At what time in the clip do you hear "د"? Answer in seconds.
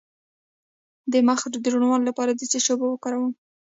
1.11-1.13, 1.63-1.65, 2.33-2.41